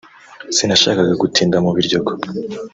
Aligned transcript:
sinashakaga 0.55 1.13
gutinda 1.21 1.57
mu 1.65 1.71
Biryogo 1.75 2.11